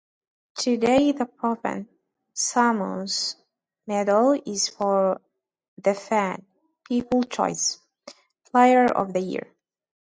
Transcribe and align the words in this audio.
Today 0.55 1.11
the 1.11 1.25
Provan-Summons 1.27 3.35
Medal 3.85 4.41
is 4.47 4.67
for 4.67 5.21
the 5.77 5.93
fans' 5.93 6.41
"people's 6.87 7.27
choice" 7.29 7.77
player 8.49 8.85
of 8.85 9.13
the 9.13 9.19
year. 9.21 9.53